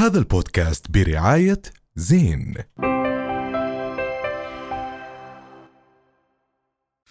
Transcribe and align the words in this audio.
هذا 0.00 0.18
البودكاست 0.18 0.90
برعاية 0.90 1.62
زين 1.96 2.54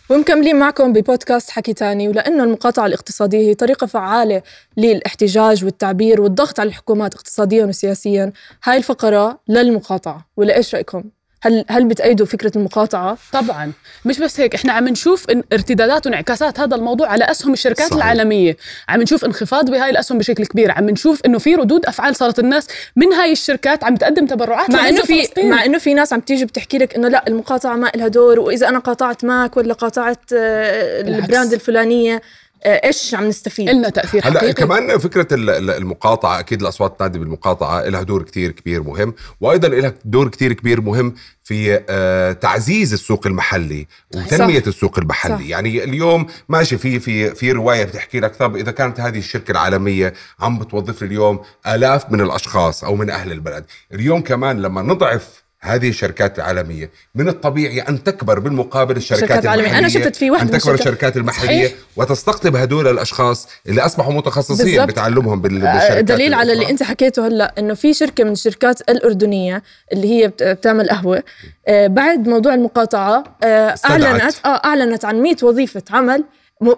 ومكملين 0.09 0.59
معكم 0.59 0.93
ببودكاست 0.93 1.49
حكي 1.49 1.73
تاني 1.73 2.07
ولأنه 2.07 2.43
المقاطعة 2.43 2.85
الاقتصادية 2.85 3.49
هي 3.49 3.53
طريقة 3.53 3.87
فعالة 3.87 4.41
للاحتجاج 4.77 5.65
والتعبير 5.65 6.21
والضغط 6.21 6.59
على 6.59 6.67
الحكومات 6.67 7.15
اقتصاديا 7.15 7.65
وسياسيا 7.65 8.31
هاي 8.63 8.77
الفقرة 8.77 9.39
للمقاطعة 9.47 10.29
ولا 10.37 10.55
إيش 10.55 10.75
رأيكم؟ 10.75 11.03
هل 11.41 11.65
هل 11.69 11.85
بتأيدوا 11.85 12.25
فكرة 12.25 12.51
المقاطعة؟ 12.55 13.17
طبعا 13.33 13.71
مش 14.05 14.19
بس 14.19 14.39
هيك 14.39 14.55
إحنا 14.55 14.73
عم 14.73 14.87
نشوف 14.87 15.29
إن 15.29 15.43
ارتدادات 15.54 16.05
وانعكاسات 16.07 16.59
هذا 16.59 16.75
الموضوع 16.75 17.07
على 17.07 17.23
أسهم 17.31 17.54
الشركات 17.54 17.87
صحيح. 17.87 17.97
العالمية 17.97 18.57
عم 18.89 19.01
نشوف 19.01 19.25
انخفاض 19.25 19.71
بهاي 19.71 19.89
الأسهم 19.89 20.17
بشكل 20.17 20.45
كبير 20.45 20.71
عم 20.71 20.89
نشوف 20.89 21.21
إنه 21.25 21.37
في 21.37 21.55
ردود 21.55 21.86
أفعال 21.86 22.15
صارت 22.15 22.39
الناس 22.39 22.67
من 22.95 23.13
هاي 23.13 23.31
الشركات 23.31 23.83
عم 23.83 23.95
تقدم 23.95 24.25
تبرعات 24.25 24.69
مع 24.71 24.89
إنه 24.89 25.01
في 25.01 25.21
فلسطين. 25.21 25.50
مع 25.50 25.65
إنه 25.65 25.78
في 25.78 25.93
ناس 25.93 26.14
عم 26.14 26.19
تيجي 26.19 26.45
بتحكي 26.45 26.78
لك 26.78 26.95
إنه 26.95 27.07
لا 27.07 27.28
المقاطعة 27.28 27.75
ما 27.75 27.92
لها 27.95 28.07
دور 28.07 28.39
وإذا 28.39 28.69
أنا 28.69 28.79
قاطعت 28.79 29.25
ماك 29.25 29.57
ولا 29.57 29.73
قاطعت 29.73 30.33
آه،. 30.33 31.01
ال 31.01 31.10
brand 31.10 31.54
الفلانية 31.53 32.22
إيش 32.66 33.16
عم 33.16 33.27
نستفيد؟ 33.27 33.70
إلنا 33.70 33.90
تأثير 33.90 34.27
هلا 34.27 34.40
حقيقي 34.40 34.54
كمان 34.54 34.98
فكرة 34.98 35.27
ال- 35.36 35.50
ال- 35.50 35.70
المقاطعة 35.70 36.40
أكيد 36.40 36.62
الأصوات 36.62 37.00
تنادي 37.00 37.20
بالمقاطعة 37.20 37.81
لها 37.81 38.04
دور 38.04 38.23
كتير 38.23 38.52
كبير 38.52 38.84
مهم 38.84 39.13
وأيضا 39.41 39.67
لها 39.67 39.94
دور 40.05 40.27
كتير 40.27 40.54
كبير 40.54 40.81
مهم 40.81 41.16
في 41.44 41.84
آه، 41.90 42.31
تعزيز 42.31 42.94
السوق 42.94 43.27
المحلي 43.27 43.88
وتنمية 44.16 44.59
صح. 44.62 44.67
السوق 44.67 45.00
المحلي 45.00 45.38
صح. 45.38 45.45
يعني 45.50 45.84
اليوم 45.84 46.27
ماشي 46.50 46.77
في 46.77 47.00
في 47.00 47.36
في 47.36 47.52
رواية 47.52 47.84
بتحكي 47.84 48.20
لك 48.20 48.36
طب 48.36 48.55
إذا 48.55 48.72
كانت 48.72 49.00
هذه 49.00 49.17
الشركة 49.17 49.52
العالمية 49.52 50.14
عم 50.39 50.59
بتوظف 50.59 51.02
لي 51.02 51.08
اليوم 51.08 51.39
آلاف 51.67 52.12
من 52.12 52.22
الأشخاص 52.22 52.84
أو 52.84 52.95
من 52.95 53.09
أهل 53.09 53.31
البلد 53.31 53.66
اليوم 53.94 54.22
كمان 54.22 54.62
لما 54.62 54.81
نضعف 54.81 55.44
هذه 55.62 55.90
الشركات 55.90 56.38
العالمية 56.40 56.92
من 57.16 57.30
الطبيعي 57.30 57.80
أن 57.81 58.03
تكبر 58.03 58.39
بالمقابل 58.39 58.97
الشركات 58.97 59.44
العالمية. 59.44 59.66
المحلية 59.67 59.80
أنا 59.80 59.88
شفت 59.88 60.16
في 60.16 60.31
واحدة 60.31 60.47
أن 60.50 60.53
من 60.53 60.59
تكبر 60.59 60.73
الشركات- 60.73 60.88
الشركات 60.88 61.17
المحلية 61.17 61.67
صحيح. 61.67 61.72
وتستقطب 61.95 62.56
هدول 62.56 62.88
الأشخاص 62.88 63.47
اللي 63.67 63.81
أصبحوا 63.81 64.14
متخصصين 64.14 64.66
بالضبط. 64.66 64.88
بتعلمهم 64.88 65.39
آه، 65.39 65.42
بالشركات 65.42 66.03
دليل 66.03 66.34
على 66.34 66.53
اللي. 66.53 66.69
أنت 66.69 66.84
حكيته 66.84 67.28
هلأ 67.28 67.53
إنه 67.58 67.73
في 67.73 67.94
شركة 67.94 68.23
من 68.23 68.31
الشركات 68.31 68.81
الأردنية 68.89 69.64
اللي 69.94 70.08
هي 70.23 70.28
بت- 70.28 70.44
بتعمل 70.44 70.89
قهوة 70.89 71.23
آه، 71.67 71.88
بعد 71.88 72.28
موضوع 72.28 72.53
المقاطعة 72.53 73.23
آه،. 73.44 73.75
اعلنت 73.89 74.36
آه 74.45 74.62
أعلنت 74.66 75.06
عن 75.06 75.22
100 75.22 75.36
وظيفة 75.44 75.84
عمل 75.91 76.23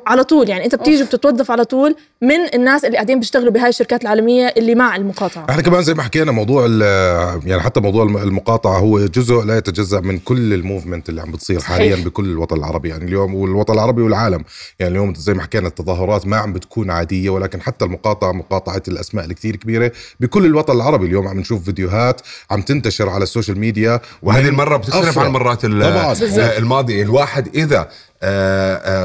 على 0.07 0.23
طول 0.23 0.49
يعني 0.49 0.65
انت 0.65 0.75
بتيجي 0.75 1.03
بتتوظف 1.03 1.51
على 1.51 1.65
طول 1.65 1.95
من 2.21 2.35
الناس 2.53 2.85
اللي 2.85 2.95
قاعدين 2.97 3.19
بيشتغلوا 3.19 3.51
بهاي 3.51 3.69
الشركات 3.69 4.01
العالمية 4.01 4.53
اللي 4.57 4.75
مع 4.75 4.95
المقاطعة 4.95 5.45
إحنا 5.49 5.61
كمان 5.61 5.81
زي 5.83 5.93
ما 5.93 6.03
حكينا 6.03 6.31
موضوع 6.31 6.65
ال- 6.69 7.41
يعني 7.49 7.61
حتى 7.61 7.79
موضوع 7.79 8.03
الم- 8.03 8.17
المقاطعة 8.17 8.77
هو 8.79 8.99
جزء 9.05 9.41
لا 9.41 9.57
يتجزأ 9.57 9.99
من 9.99 10.19
كل 10.19 10.53
الموفمنت 10.53 11.09
اللي 11.09 11.21
عم 11.21 11.31
بتصير 11.31 11.59
صحيح. 11.59 11.71
حاليا 11.71 11.95
بكل 11.95 12.25
الوطن 12.25 12.55
العربي 12.57 12.89
يعني 12.89 13.05
اليوم 13.05 13.35
والوطن 13.35 13.73
العربي 13.73 14.01
والعالم 14.01 14.43
يعني 14.79 14.91
اليوم 14.91 15.13
زي 15.15 15.33
ما 15.33 15.41
حكينا 15.41 15.67
التظاهرات 15.67 16.27
ما 16.27 16.37
عم 16.37 16.53
بتكون 16.53 16.89
عادية 16.91 17.29
ولكن 17.29 17.61
حتى 17.61 17.85
المقاطعة 17.85 18.31
مقاطعة 18.31 18.83
الأسماء 18.87 19.25
الكثير 19.25 19.55
كبيرة 19.55 19.91
بكل 20.19 20.45
الوطن 20.45 20.73
العربي 20.75 21.05
اليوم 21.05 21.27
عم 21.27 21.39
نشوف 21.39 21.63
فيديوهات 21.63 22.21
عم 22.51 22.61
تنتشر 22.61 23.09
على 23.09 23.23
ال 23.23 23.28
social 23.28 23.59
media 23.59 23.99
وهذه 24.23 24.43
من 24.43 24.49
المرة 24.49 24.77
بتختلف. 24.77 25.19
عن 25.19 25.25
المرات 25.27 25.65
ال- 25.65 25.81
طبعاً. 25.81 26.13
آه، 26.39 26.57
الواحد 27.01 27.55
إذا 27.55 27.89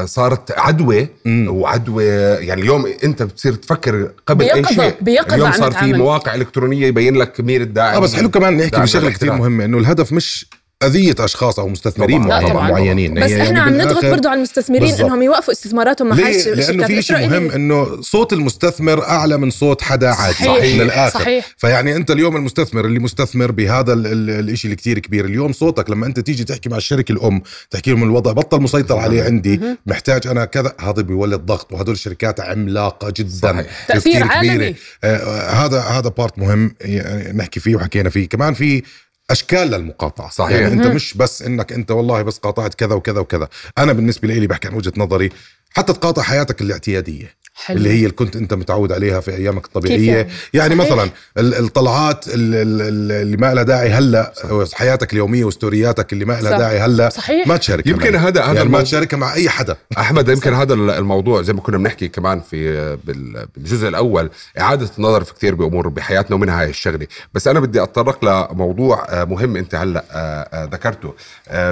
صارت 0.05 0.51
عدوى 0.59 1.07
وعدوى 1.27 2.05
يعني 2.05 2.61
اليوم 2.61 2.93
انت 3.03 3.23
بتصير 3.23 3.53
تفكر 3.53 4.11
قبل 4.27 4.45
أي 4.45 4.63
بيقظة- 4.63 4.73
شيء 4.73 4.93
بيقظة 5.01 5.35
اليوم 5.35 5.51
صار 5.51 5.71
في. 5.71 5.93
مواقع 5.93 6.35
إلكترونية 6.35 6.87
يبين 6.87 7.15
لك 7.15 7.39
مين 7.41 7.61
الداعم 7.61 7.93
آه 7.95 7.99
بس 7.99 8.15
حلو 8.15 8.29
كمان 8.29 8.57
نحكي 8.57 8.81
بشغلة 8.81 9.09
كثير. 9.09 9.33
مهمة 9.33 9.65
إنه 9.65 9.77
الهدف 9.77 10.13
مش 10.13 10.45
أذية 10.83 11.15
أشخاص 11.19 11.59
أو 11.59 11.67
مستثمرين 11.67 12.23
طبعاً. 12.23 12.49
طبعاً. 12.49 12.71
معينين 12.71 13.13
بس 13.13 13.23
هي 13.23 13.43
إحنا 13.43 13.59
يعني 13.59 13.59
عم 13.59 13.87
نضغط 13.87 14.05
برضو 14.05 14.27
على 14.29 14.37
المستثمرين 14.37 14.81
بالضبط. 14.89 15.01
إنهم 15.05 15.21
يوقفوا 15.21 15.53
استثماراتهم 15.53 16.07
مع؟ 16.09 16.15
الشركات 16.29 16.57
لأنه 16.69 16.87
في 16.87 17.01
شيء 17.01 17.17
مهم 17.29 17.51
إنه 17.51 18.01
صوت 18.01 18.33
المستثمر 18.33 19.03
أعلى 19.03 19.37
من 19.37 19.49
صوت 19.49 19.81
حدا 19.81 20.09
عادي 20.09 20.33
صحيح. 20.45 20.81
للاخر 20.81 21.19
صحيح. 21.19 21.45
فيعني 21.57 21.95
أنت 21.95 22.11
اليوم 22.11 22.35
المستثمر 22.35 22.85
اللي 22.85 22.99
مستثمر 22.99 23.51
بهذا 23.51 23.93
ال- 23.93 24.07
ال- 24.07 24.29
الإشي 24.29 24.65
اللي 24.65 24.75
كتير 24.75 24.99
كبير 24.99 25.25
اليوم 25.25 25.51
صوتك 25.51 25.89
لما 25.89 26.05
أنت 26.05 26.19
تيجي 26.19 26.43
تحكي 26.43 26.69
مع 26.69 26.77
الشركة 26.77 27.11
الأم 27.11 27.41
تحكي 27.71 27.91
لهم 27.91 28.03
الوضع 28.03 28.31
بطل 28.31 28.61
مسيطر 28.61 28.97
عليه 28.97 29.23
عندي 29.23 29.61
محتاج 29.85 30.27
أنا 30.27 30.45
كذا 30.45 30.73
هذا 30.79 31.01
بيولد 31.01 31.39
ضغط 31.39 31.73
وهدول 31.73 31.93
الشركات 31.93 32.39
عملاقة 32.39 33.13
جدا 33.17 33.29
صحيح. 33.53 33.85
تأثير 33.87 34.13
كتير 34.13 34.27
عالمي. 34.27 34.75
آه، 35.03 35.15
آه، 35.17 35.65
هذا 35.65 35.79
هذا 35.81 36.09
بارت 36.09 36.39
مهم 36.39 36.75
يعني 36.81 37.33
نحكي 37.37 37.59
فيه 37.59 37.75
وحكينا 37.75 38.09
فيه 38.09 38.29
كمان 38.29 38.53
في 38.53 38.83
أشكال 39.31 39.67
للمقاطعه 39.67 40.29
صحيح. 40.29 40.59
يعني 40.59 40.73
أنت 40.73 40.87
مش 40.87 41.13
بس 41.13 41.41
إنك 41.41 41.73
أنت 41.73 41.91
والله 41.91 42.21
بس 42.21 42.37
قاطعت 42.37 42.73
كذا 42.73 42.95
وكذا 42.95 43.19
وكذا. 43.19 43.49
أنا 43.77 43.93
بالنسبة 43.93 44.27
لي 44.27 44.47
بحكي 44.47 44.67
عن 44.67 44.73
وجهة 44.73 44.93
نظري 44.97 45.29
حتى 45.69 45.93
تقاطع 45.93 46.21
حياتك 46.21 46.61
الاعتيادية. 46.61 47.35
حلو. 47.65 47.77
اللي 47.77 47.89
هي 47.89 47.97
اللي 47.99 48.09
كنت 48.11 48.35
انت 48.35 48.53
متعود 48.53 48.91
عليها 48.91 49.19
في 49.19 49.31
أيامك 49.35 49.61
كيف 49.61 49.65
الطبيعيه 49.67 50.15
يعني؟ 50.15 50.29
يعني, 50.53 50.75
صحيح. 50.75 50.85
مثلا 50.91 51.09
ال- 51.37 51.55
الطلعات 51.55 52.27
ال- 52.27 52.33
ال- 52.55 52.81
ال- 52.81 53.11
اللي 53.11 53.37
ما 53.37 53.53
لها 53.53 53.63
داعي 53.63 53.89
هلأ 53.89 54.33
حياتك 54.73 55.13
اليومية 55.13 55.45
وستورياتك 55.45 56.13
اللي 56.13 56.25
ما 56.25 56.33
لها 56.41 56.51
صح. 56.51 56.57
داعي 56.57 56.79
هلأ 56.79 57.09
صحيح. 57.09 57.47
ما 57.47 57.57
تشاركها 57.57 57.89
يمكن 57.91 58.13
معي. 58.13 58.21
هذا- 58.21 58.29
هذا 58.41 58.45
يعني 58.45 58.53
ما 58.55 58.61
الموضوع- 58.63 58.81
تشاركها 58.83 59.17
مع 59.17 59.33
أي 59.33 59.49
حدا 59.49 59.77
أحمد 59.97 60.29
يمكن 60.33 60.53
هذا 60.53 60.73
الموضوع 60.73 61.41
زي 61.41 61.53
ما 61.53 61.61
كنا 61.61 61.77
بنحكي 61.77 62.07
كمان 62.07 62.39
في 62.41 62.95
بال- 63.03 63.47
بالجزء 63.55 63.87
الأول 63.87 64.29
إعادة 64.59 64.89
النظر 64.97 65.23
في 65.23 65.33
كثير 65.33 65.55
بأمور 65.55 65.87
بحياتنا 65.87 66.35
ومنها 66.35 66.61
هاي 66.61 66.69
الشغلة 66.69 67.07
بس 67.33 67.47
أنا 67.47 67.59
بدي 67.59 67.83
أتطرق 67.83 68.25
لموضوع 68.51 69.05
آه، 69.09 69.23
مهم 69.23 69.55
أنت 69.57 69.75
هلأ 69.75 70.03
آه، 70.11 70.15
آه، 70.53 70.65
ذكرته 70.65 71.13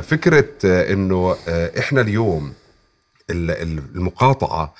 فكرة 0.01 0.45
إنه 0.65 1.35
إحنا 1.79 2.01
اليوم 2.01 2.53
ال- 3.29 3.51
ال- 3.51 3.81
المقاطعة 3.95 4.73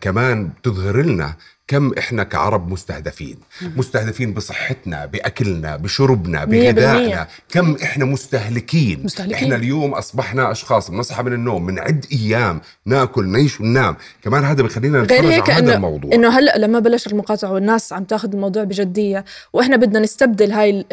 كمان 0.00 0.48
بتظهر 0.48 1.02
لنا 1.02 1.36
كم 1.68 1.92
إحنا 1.98 2.24
كعرب 2.24 2.72
مستهدفين. 2.72 3.36
مستهدفين 3.76 4.34
بصحتنا 4.34 5.06
بأكلنا 5.06 5.76
بشربنا. 5.76 6.44
بغذائنا. 6.44 7.28
كم 7.48 7.76
إحنا 7.82 8.04
مستهلكين. 8.04 9.04
مستهلكين. 9.04 9.34
إحنا 9.34 9.56
اليوم 9.56 9.94
أصبحنا 9.94 10.50
أشخاص 10.50 10.90
بنصحى 10.90 11.22
من 11.22 11.32
النوم 11.32 11.66
بنعد 11.66 12.06
أيام 12.12 12.60
ناكل 12.86 13.28
نعيش 13.28 13.60
وننام. 13.60 13.96
كمان 14.22 14.44
هذا 14.44 14.62
بخلينا 14.62 14.98
غير 14.98 15.04
نتفرج 15.04 15.32
هيك 15.32 15.50
على 15.50 15.66
هذا 15.66 15.74
الموضوع. 15.74 16.14
إنه 16.14 16.38
هلأ 16.38 16.58
لما 16.58 16.78
بلش 16.78 17.06
المقاطعة 17.06 17.52
والناس 17.52 17.92
عم 17.92 18.04
تاخذ 18.04 18.32
الموضوع 18.32 18.64
بجدية 18.64 19.24
وإحنا 19.52 19.76
بدنا 19.76 19.98
نستبدل 19.98 20.52
هاي 20.52 20.84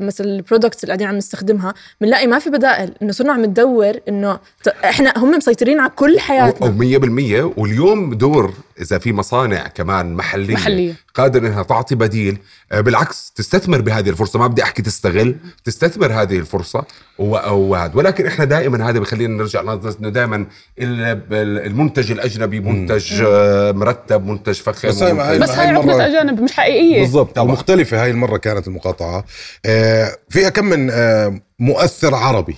مثلا 0.00 0.26
ال 0.26 0.32
products 0.32 0.84
اللي 0.84 0.90
قاعدين 0.90 1.06
عم 1.06 1.16
نستخدمها 1.16 1.74
بنلاقي 2.00 2.26
ما 2.26 2.38
في 2.38 2.50
بدائل. 2.50 2.94
إنه 3.02 3.12
صرنا 3.12 3.32
عم 3.32 3.44
ندور 3.44 3.92
إنه 4.08 4.38
إحنا 4.84 5.14
هم 5.16 5.30
مسيطرين 5.30 5.80
على 5.80 5.90
كل 5.96 6.20
حياتنا. 6.20 6.68
100% 6.68 7.58
واليوم 7.58 8.14
دور 8.14 8.54
إذا 8.80 8.98
في 8.98 9.12
مصانع 9.12 9.66
كمان 9.66 10.19
محلية, 10.20 10.54
محلية. 10.54 10.92
قادر 11.14 11.46
إنها 11.46 11.62
تعطي 11.62 11.94
بديل. 11.94 12.38
آه، 12.72 12.80
بالعكس 12.80 13.32
تستثمر 13.36 13.80
بهذه 13.80 14.10
الفرصة. 14.10 14.38
ما 14.38 14.46
بدي 14.46 14.62
أحكي 14.62 14.82
تستغل 14.82 15.36
تستثمر 15.64 16.12
هذه 16.12 16.36
الفرصة. 16.38 16.84
وهذا 17.18 17.92
ولكن 17.94 18.26
إحنا 18.26 18.44
دائما 18.44 18.88
هذا 18.90 18.98
بخلينا 18.98 19.34
نرجع 19.36 19.60
إنه 19.60 20.08
دائما 20.08 20.46
المنتج 20.78 22.10
الأجنبي 22.12 22.60
منتج 22.60 23.22
آه، 23.26 23.72
مرتب 23.72 24.26
منتج 24.26 24.54
فخم 24.54 24.88
بس 24.88 25.02
هاي- 25.02 25.12
هاي- 25.12 25.38
بس 25.38 25.50
هاي 25.50 25.76
مرة- 25.76 26.00
أجانب 26.00 26.40
مش 26.40 26.52
حقيقية. 26.52 27.00
بالضبط. 27.00 27.36
طبعاً. 27.36 27.48
ومختلفة 27.48 28.02
هاي 28.02 28.10
المرة 28.10 28.36
كانت 28.36 28.68
المقاطعة. 28.68 29.24
آه، 29.66 30.16
فيها 30.30 30.48
كم 30.48 30.64
من 30.64 30.90
مؤثر 31.58 32.14
عربي 32.14 32.56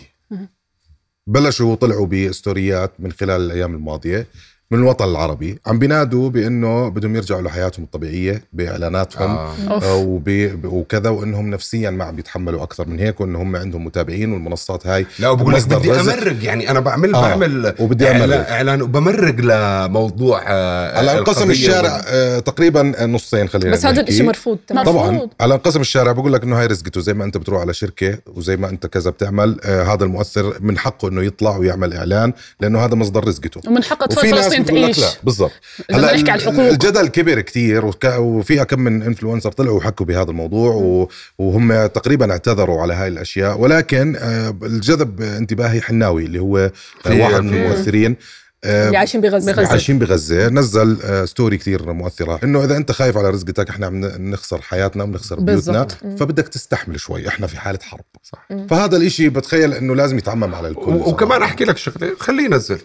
بلشوا 1.27 1.75
طلعوا 1.75 2.07
بستوريات 2.07 2.93
من 2.99 3.13
خلال 3.13 3.41
الأيام 3.41 3.75
الماضية. 3.75 4.27
من 4.73 4.79
الوطن 4.79 5.05
العربي 5.05 5.59
عم 5.67 5.79
بينادوا 5.79 6.31
بأنه 6.31 6.89
بدهم 6.89 7.17
يرجعوا 7.17 7.43
لحياتهم 7.43 7.85
الطبيعية 7.85 8.43
بإعلاناتهم 8.53 9.31
آه. 9.31 9.55
آه. 9.71 9.95
وب- 9.97 10.61
وكذا 10.65 11.11
وإنهم 11.11 11.51
نفسيا 11.51 11.91
ما 11.91 12.05
عم 12.05 12.17
بيتحملوا 12.17 12.63
أكثر 12.63 12.89
من 12.89 12.99
هيك 13.01 13.21
وان 13.21 13.37
هم 13.37 13.57
عندهم 13.57 13.85
متابعين 13.85 14.33
والمنصات 14.33 14.87
هاي 14.87 15.07
لا 15.19 15.29
وبقول 15.29 15.55
لك 15.55 15.69
بدي 15.69 15.91
رزق. 15.91 16.13
أمرق 16.13 16.45
يعني 16.45 16.71
أنا 16.71 16.81
بعمل 16.81 17.15
آه، 17.15 17.21
بعمل 17.21 17.75
وبدي 17.81 18.07
إعلان- 18.07 18.11
أمرق. 18.23 18.49
إعلان 18.51 18.83
وبمرق 18.83 19.35
لموضوع 19.41 20.43
آه، 20.47 20.99
على 20.99 21.19
أنقسم 21.19 21.51
الشارع 21.51 21.95
وال- 21.97 22.03
آه، 22.07 22.39
تقريبا 22.39 23.07
نصين 23.07 23.49
خلينا 23.49 23.71
بس 23.73 23.87
هذا. 23.87 24.01
الشيء 24.01 24.27
مرفوض 24.27 24.59
تماما 24.69 24.93
مرفوض. 24.93 25.19
طبعا 25.19 25.29
على 25.41 25.55
أنقسم 25.55 25.81
الشارع 25.81 26.13
بقول 26.13 26.33
لك 26.33 26.43
إنه 26.43 26.61
هاي 26.61 26.67
رزقته 26.67 27.01
زي 27.01 27.15
ما 27.15 27.25
أنت 27.25 27.37
بتروح 27.37 27.61
على 27.61 27.75
شركة 27.75 28.19
وزي 28.35 28.57
ما 28.57 28.69
أنت 28.69 28.87
كذا 28.87 29.11
بتعمل 29.11 29.57
آه 29.65 29.83
هذا 29.83 30.05
المؤثر 30.05 30.57
من 30.61 30.79
حقه 30.79 31.09
إنه 31.09 31.23
يطلع 31.23 31.57
ويعمل 31.57 31.93
إعلان 31.93 32.33
لأنه 32.61 32.85
هذا 32.85 32.95
مصدر 32.95 33.25
رزقته 33.29 33.61
ومن 33.71 33.85
حق 33.85 34.03
أطفال 34.03 34.19
وفي 34.19 34.31
ناس 34.31 34.45
فلسطين 34.45 34.62
لك 34.71 34.83
تعيش 34.83 34.99
لا 35.01 35.09
بالضبط. 35.25 35.53
بدنا 35.91 36.13
نحكي 36.15 36.31
على 36.31 36.43
ال- 36.43 36.49
الحقوق. 36.49 36.69
الجدل 36.71 37.07
كبر 37.09 37.41
كتير 37.41 37.87
وك- 37.87 38.05
وفيها 38.19 38.65
كم 38.65 38.81
من 38.81 39.03
انفلونسر 39.03 39.53
طلعوا 39.53 39.77
وحكوا 39.79 40.07
بهذا 40.07 40.31
الموضوع 40.31 40.73
و- 40.75 41.09
وهم 41.39 41.87
تقريبا 41.87 42.33
اعتذروا 42.33 42.83
على 42.83 42.95
هاي 42.95 43.09
الأشياء. 43.09 43.61
ولكن 43.61 44.17
آه، 44.17 44.57
الجذب 44.63 45.21
انتباهي 45.23 45.81
حناوي 45.81 46.25
اللي 46.25 46.39
هو 46.39 46.59
آه، 46.59 46.71
في- 47.03 47.21
واحد 47.21 47.41
من 47.43 47.55
الممثلين 47.55 48.17
آه، 48.65 48.87
اللي 48.87 48.99
عايشين 48.99 49.21
بغزة. 49.21 49.53
بغزة. 49.53 49.69
عايشين 49.71 49.99
بغزة. 49.99 50.49
نزل 50.49 50.99
ستوري 51.29 51.57
كتير 51.57 51.93
مؤثرة 51.93 52.41
إنه 52.45 52.65
إذا 52.65 52.77
أنت 52.77 52.93
خايف 52.93 53.17
على 53.17 53.31
رزقتك 53.31 53.69
إحنا 53.71 53.87
عم 53.87 54.01
نخسر 54.31 54.61
حياتنا 54.63 55.05
وبنخسر 55.05 55.41
بيوتنا 55.41 55.83
بالضبط. 55.83 55.97
فبدك 56.21 56.49
تستحمل 56.49 57.01
شوي. 57.01 57.29
إحنا 57.29 57.47
في 57.47 57.57
حالة 57.61 57.79
حرب. 57.83 58.05
صح. 58.23 58.49
فهذا 58.71 58.97
الإشي 58.97 59.29
بتخيل 59.29 59.73
إنه 59.75 59.95
لازم 59.95 60.19
يتعمم 60.19 60.55
على 60.55 60.69
الكل. 60.69 60.91
وكمان 60.93 61.43
أحكي 61.43 61.65
لك 61.65 61.77
شغلة 61.77 62.13
خليه 62.19 62.45
ينزل. 62.45 62.79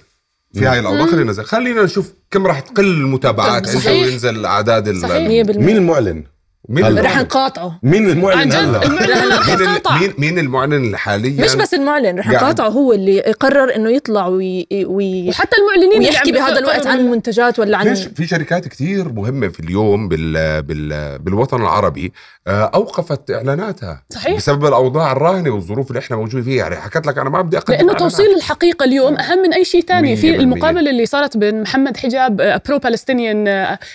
في 0.58 0.66
هاي 0.66 0.80
الاوضاع 0.80 1.06
خليه 1.06 1.22
ينزل 1.22 1.44
خلينا 1.46 1.84
نشوف 1.84 2.14
كم 2.32 2.48
راح 2.48 2.60
تقل 2.60 2.86
المتابعات 2.86 3.68
عنده 3.68 3.80
صحيح. 3.80 4.06
وينزل 4.08 4.46
اعداد 4.46 4.88
ال- 4.88 5.02
صحيح. 5.02 5.28
100% 5.28 5.58
مين 5.58 5.78
المعلن؟ 5.78 6.24
مين 6.70 6.86
هلا. 6.86 7.02
رح 7.02 7.08
المعلن؟ 7.12 7.26
نقاطعه 7.28 7.80
مين 7.84 8.06
عن 8.06 8.12
المعلن 8.18 8.50
جد 8.50 8.56
هلا؟ 8.56 8.86
المعلن 8.86 9.68
مين 10.00 10.00
مين 10.00 10.14
مين 10.18 10.40
المعلن 10.40 10.98
حاليا 10.98 11.44
مش 11.46 11.56
بس 11.56 11.74
المعلن 11.74 12.20
رح. 12.20 12.28
نقاطعه 12.30 12.68
هو 12.70 12.94
اللي 12.94 13.22
قرر 13.22 13.76
إنه 13.76 13.90
يطلع 13.92 14.28
وي... 14.28 14.68
وي... 14.72 15.30
وحتى 15.30 15.56
المعلنين 15.58 16.16
عم 16.16 16.32
بهذا 16.32 16.60
الوقت 16.60 16.88
عن 16.88 16.98
بيقرروا- 16.98 17.12
منتجات 17.12 17.60
ولا 17.60 17.78
عن 17.78 17.94
في 17.96 18.28
شركات 18.28 18.68
كتير 18.68 19.10
مهمة 19.14 19.48
في 19.48 19.60
اليوم 19.60 20.08
بال 20.08 20.64
بال 20.64 21.20
بالوطن 21.20 21.62
العربي 21.62 22.14
آه، 22.48 22.72
أوقفت 22.76 23.32
إعلاناتها 23.32 24.04
صحيح. 24.10 24.36
بسبب 24.38 24.66
الأوضاع 24.66 25.12
الراهنة 25.12 25.50
والظروف 25.50 25.88
اللي 25.90 26.00
إحنا 26.00 26.18
موجودين 26.18 26.44
فيها 26.44 26.56
يعني 26.64 26.76
حكيت 26.76 27.08
لك 27.08 27.18
أنا 27.18 27.30
ما 27.30 27.42
بدي 27.42 27.58
أقدم 27.58 27.74
لأنه. 27.78 27.94
توصيل 27.94 28.36
الحقيقة 28.36 28.84
اليوم 28.84 29.20
أهم 29.20 29.38
من 29.40 29.54
أي 29.54 29.66
شيء 29.66 29.82
ثاني 29.82 30.16
في. 30.16 30.36
المقابلة 30.36 30.90
اللي 30.90 31.06
صارت 31.06 31.38
بين 31.38 31.62
محمد 31.62 31.98
حجاب 31.98 32.62
pro 32.68 32.80
Palestinian 32.80 33.48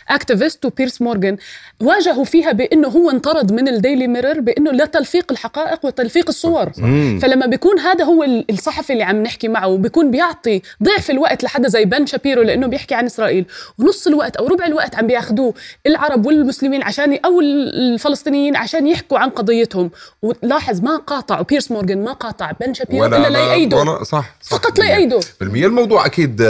activist 0.09 0.65
وبيرس 0.65 1.03
مورغان 1.03 1.37
واجهوا 1.81 2.25
فيها 2.25 2.53
بأنه 2.63 2.89
هو 2.89 3.11
انطرد 3.11 3.53
من 3.53 3.69
الديلي 3.69 4.07
ميرور 4.07 4.41
بأنه 4.41 4.71
لا 4.73 4.85
تلفيق 4.87 5.33
الحقائق 5.33 5.87
وتلفيق 5.87 6.25
الصور. 6.29 6.71
مم. 6.79 7.19
فلما 7.23 7.47
بيكون 7.47 7.79
هذا 7.79 8.05
هو 8.05 8.23
ال- 8.23 8.45
الصحفي 8.51 8.93
اللي 8.93 9.05
عم 9.05 9.23
نحكي 9.23 9.49
معه 9.49 9.69
وبيكون 9.69 10.11
بيعطي 10.11 10.63
ضعف 10.83 11.11
الوقت 11.11 11.45
لحدا 11.45 11.69
زي 11.69 11.85
بن 11.85 12.07
شابيرو 12.07 12.43
لأنه 12.43 12.67
بيحكي 12.67 12.95
عن 12.95 13.05
إسرائيل 13.05 13.45
ونص 13.79 14.07
الوقت 14.07 14.37
أو 14.37 14.47
ربع 14.47 14.67
الوقت 14.67 14.95
عم 14.95 15.07
بياخذوه 15.07 15.55
العرب 15.87 16.27
والمسلمين 16.27 16.83
عشان 16.83 17.19
أو 17.25 17.41
الفلسطينيين 17.41 18.57
عشان 18.57 18.87
يحكوا 18.87 19.19
عن 19.19 19.31
قضيتهم. 19.31 19.91
ولاحظ 20.23 20.81
ما 20.81 20.97
قاطع 20.97 21.41
وبيرس 21.41 21.71
مورغان 21.71 22.05
ما 22.05 22.13
قاطع 22.13 22.51
بن 22.61 22.75
شابيرو 22.75 23.07
إلا 23.07 23.29
ليأيده 23.29 23.77
ولا 23.77 24.05
صح, 24.05 24.37
صح 24.43 24.51
فقط 24.59 24.79
ليأيده. 24.79 25.21
بالمية. 25.41 25.67
الموضوع 25.67 26.07
أكيد 26.07 26.41
آه، 26.43 26.47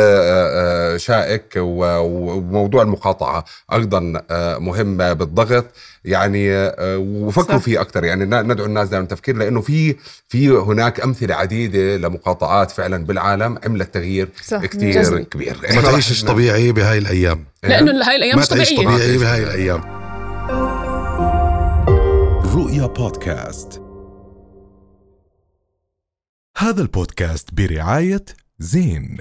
آه، 0.94 0.96
شائك 0.96 1.52
وموضوع 1.56 2.82
المقاطعة 2.82 3.44
أيضا 3.72 4.12
آه، 4.30 4.58
مهم 4.58 4.96
بالضغط. 5.14 5.64
يعني 6.04 6.52
آه، 6.52 6.98
وفكروا 6.98 7.58
صح. 7.58 7.64
فيه 7.64 7.80
أكثر 7.80 8.04
يعني 8.04 8.24
ن- 8.24 8.52
ندعو 8.52 8.66
الناس 8.66 8.88
دائما 8.88 9.02
التفكير 9.04 9.36
لأنه 9.36 9.60
في 9.60 9.96
في 10.28 10.48
هناك 10.50 11.00
أمثلة 11.00 11.34
عديدة 11.34 11.96
لمقاطعات 11.96 12.70
فعلا 12.70 13.04
بالعالم 13.06 13.58
عملت 13.64 13.94
تغيير 13.94 14.28
صح، 14.44 14.64
كتير 14.66 14.90
جذري. 14.90 15.24
كبير. 15.24 15.56
ما 15.74 15.82
تعيشش 15.82 16.24
طبيعي 16.24 16.72
بهاي 16.72 16.98
الأيام. 16.98 17.44
لأنه 17.62 17.92
هاي 18.08 18.16
الأيام 18.16 18.36
ما 18.36 18.42
مش 18.42 18.48
تعيش 18.48 18.70
طبيعية. 18.74 18.96
طبيعي 18.96 19.18
بهاي 19.18 19.42
الأيام. 19.42 20.02
رؤيا 22.54 22.86
بودكاست. 22.86 23.82
هذا 26.58 26.82
البودكاست 26.82 27.48
برعاية 27.54 28.24
زين. 28.58 29.18